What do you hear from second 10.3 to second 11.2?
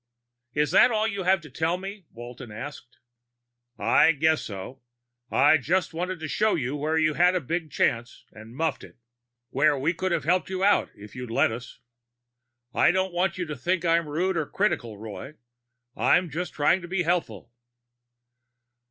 you out if